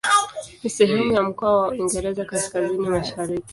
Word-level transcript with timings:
Ni 0.63 0.69
sehemu 0.69 1.11
ya 1.13 1.23
mkoa 1.23 1.61
wa 1.61 1.69
Uingereza 1.69 2.25
Kaskazini-Mashariki. 2.25 3.49